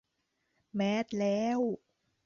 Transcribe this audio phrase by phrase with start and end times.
[0.75, 1.59] แมสแล้ว